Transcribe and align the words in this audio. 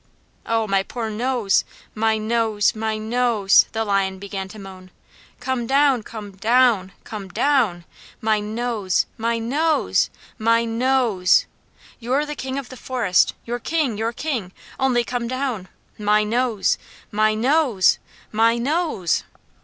"O 0.47 0.67
my 0.67 0.81
poor 0.81 1.11
nose, 1.11 1.63
my 1.93 2.17
nose, 2.17 2.73
my 2.73 2.97
nose!" 2.97 3.67
the 3.71 3.85
Lion 3.85 4.17
began 4.17 4.47
to 4.47 4.57
moan. 4.57 4.89
"Come 5.39 5.67
down, 5.67 6.01
come 6.01 6.31
DOWN, 6.31 6.91
come 7.03 7.27
DOWN! 7.27 7.85
My 8.19 8.39
nose, 8.39 9.05
my 9.19 9.37
NOSE, 9.37 10.09
my 10.39 10.65
NOSE!! 10.65 11.45
You're 11.99 12.25
King 12.25 12.57
of 12.57 12.69
the 12.69 12.77
Forest, 12.77 13.35
you're 13.45 13.59
King, 13.59 13.95
you're 13.95 14.11
King 14.11 14.51
only 14.79 15.03
come 15.03 15.27
down. 15.27 15.67
My 15.99 16.23
nose, 16.23 16.79
my 17.11 17.35
NOSE, 17.35 17.99
my 18.31 18.57
NOSE!" 18.57 19.23